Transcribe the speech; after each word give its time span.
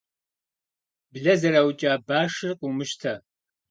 Блэ 1.11 1.33
зэраукӏа 1.39 1.91
башыр 2.07 2.51
къыумыщтэ. 2.59 3.13